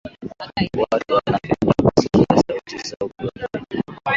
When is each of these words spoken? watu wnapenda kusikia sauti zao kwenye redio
watu 0.77 1.13
wnapenda 1.15 1.73
kusikia 1.95 2.25
sauti 2.43 2.77
zao 2.89 3.09
kwenye 3.17 3.47
redio 3.53 3.99